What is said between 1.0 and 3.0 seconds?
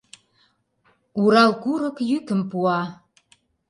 Урал курык йӱкым пуа...